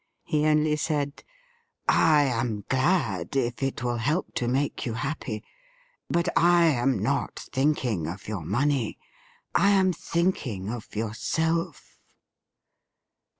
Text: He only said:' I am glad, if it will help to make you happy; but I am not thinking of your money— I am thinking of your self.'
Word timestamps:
He 0.23 0.47
only 0.47 0.77
said:' 0.77 1.23
I 1.87 2.23
am 2.23 2.65
glad, 2.69 3.35
if 3.35 3.61
it 3.61 3.83
will 3.83 3.97
help 3.97 4.33
to 4.33 4.47
make 4.47 4.83
you 4.83 4.93
happy; 4.95 5.43
but 6.09 6.27
I 6.35 6.65
am 6.69 6.97
not 6.97 7.37
thinking 7.53 8.07
of 8.07 8.27
your 8.27 8.41
money— 8.43 8.97
I 9.53 9.69
am 9.69 9.93
thinking 9.93 10.71
of 10.71 10.95
your 10.95 11.13
self.' 11.13 11.99